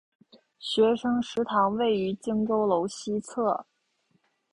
[0.57, 3.67] 学生食堂位于荆州楼西侧。